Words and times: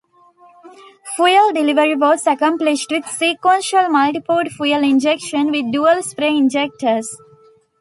Fuel 1.15 1.53
delivery 1.53 1.93
was 1.95 2.25
accomplished 2.25 2.87
with 2.89 3.05
sequential 3.05 3.87
multi-port 3.89 4.47
fuel 4.47 4.83
injection 4.83 5.51
with 5.51 5.71
dual 5.71 6.01
spray 6.01 6.35
injectors. 6.35 7.15